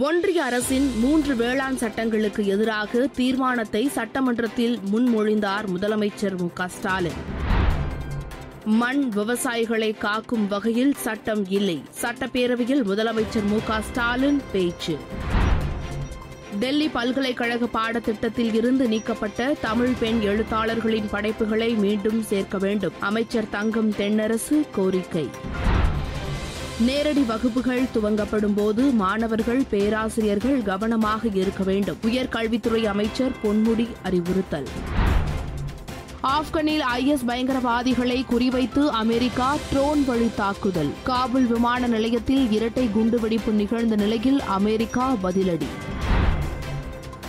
[0.00, 7.18] ஒன்றிய அரசின் மூன்று வேளாண் சட்டங்களுக்கு எதிராக தீர்மானத்தை சட்டமன்றத்தில் முன்மொழிந்தார் முதலமைச்சர் மு க ஸ்டாலின்.
[8.64, 11.82] மண் விவசாயிகளை காக்கும் வகையில் சட்டம் இல்லை.
[12.02, 14.98] சட்டப்பேரவையில் முதலமைச்சர் மு க ஸ்டாலின் பேச்சு.
[16.58, 22.92] டெல்லி பல்கலைக்கழக பாடத்திட்டத்தில் இருந்து நீக்கப்பட்ட தமிழ் பெண் எழுத்தாளர்களின் படைப்புகளை மீண்டும் சேர்க்க வேண்டும்.
[23.00, 25.28] அமைச்சர் தங்கம் தென்னரசு கோரிக்கை.
[26.80, 31.96] நேரடி வகுப்புகள் துவங்கப்படும் போது மாணவர்கள் பேராசிரியர்கள் கவனமாக இருக்க வேண்டும்.
[32.06, 34.66] உயர்கல்வித்துறை அமைச்சர் பொன்முடி அறிவுறுத்தல்.
[36.22, 40.90] ஆப்கனில் ஐஎஸ் பயங்கரவாதிகளை குறிவைத்து அமெரிக்கா ட்ரோன் வழி தாக்குதல்.
[41.04, 45.66] காபுல் விமான நிலையத்தில் இரட்டை குண்டுவெடிப்பு நிகழ்ந்த நிலையில் அமெரிக்கா பதிலடி.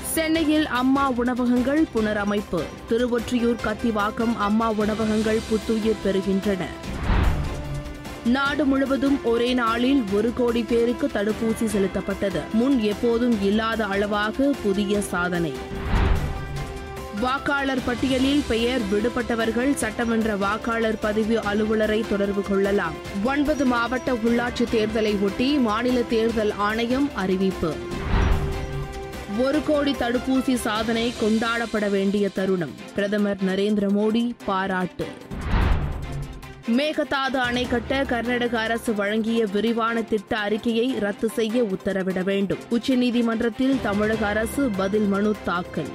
[0.02, 2.64] சென்னையில் அம்மா உணவகங்கள் புனரமைப்பு.
[2.90, 6.64] திருவொற்றியூர் கத்திவாக்கம் அம்மா உணவகங்கள் புத்துயிர் பெறுகின்றன.
[8.26, 12.42] நாடு முழுவதும் ஒரே நாளில் ஒரு கோடி பேருக்கு தடுப்பூசி செலுத்தப்பட்டது.
[12.54, 15.54] முன் எப்போதும் இல்லாத அளவாக புதிய சாதனை.
[17.20, 22.94] வாக்காளர் பட்டியலில் பெயர் விடுபட்டவர்கள் சட்டமன்ற வாக்காளர் பதிவு அலுவலரை தொடர்பு கொள்ளலாம்.
[23.24, 27.74] ஒன்பது மாவட்ட உள்ளாட்சி தேர்தலை ஒட்டி மாநில தேர்தல் ஆணையம் அறிவிப்பு.
[29.40, 32.72] ஒரு கோடி தடுப்பூசி சாதனை கொண்டாடப்பட வேண்டிய தருணம்.
[32.96, 35.06] பிரதமர் நரேந்திர மோடி பாராட்டு.
[36.68, 42.58] மேகதாது அணை கட்ட கர்நாடக அரசு வழங்கிய விரிவான திட்ட அறிக்கையை ரத்து செய்ய உத்தரவிட வேண்டும்.
[42.70, 45.88] உச்சநீதிமன்றத்தில் தமிழக அரசு பதில் மனு தாக்கல்.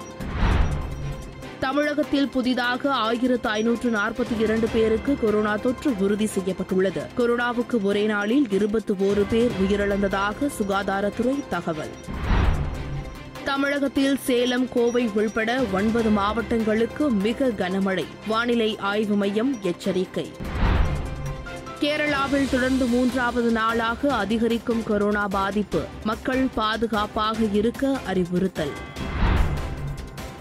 [1.60, 7.02] தமிழகத்தில் புதிதாக ஆயிரத்து ஐநூற்று நாற்பத்தி இரண்டு பேருக்கு கொரோனா தொற்று உறுதி செய்யப்பட்டுள்ளது.
[7.16, 11.90] கொரோனாவுக்கு ஒரே நாளில் இருபத்தி ஓரு பேர் உயிரிழந்ததாக சுகாதாரத்துறை தகவல்.
[13.48, 18.04] தமிழகத்தில் சேலம் கோவை உள்பட ஒன்பது மாவட்டங்களுக்கு மிக கனமழை.
[18.26, 20.30] வானிலை ஆய்வு மையம் எச்சரிக்கை.
[21.80, 25.82] கேரளாவில் தொடர்ந்து மூன்றாவது நாளாக அதிகரிக்கும் கொரோனா பாதிப்பு.
[26.04, 28.72] மக்கள் பாதுகாப்பாக இருக்க அறிவுறுத்தல்.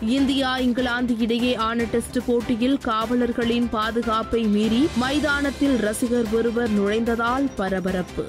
[0.02, 8.26] இந்தியா இங்கிலாந்து இடையே ஆன டெஸ்ட் போட்டியில் காவலர்களின் பாதுகாப்பை மீறி மைதானத்தில் ரசிகர் ஒருவர் நுழைந்ததால் பரபரப்பு.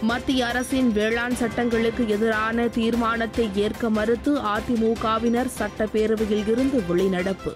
[0.00, 7.52] மத்திய அரசின் வேளாண் சட்டங்களுக்கு எதிரான தீர்மானத்தை ஏற்க மறுத்து அதிமுகவினர் சட்டப்பேரவையில் இருந்து வெளிநடப்பு.